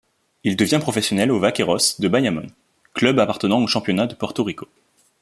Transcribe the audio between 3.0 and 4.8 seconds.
appartenant au championnat de Porto Rico.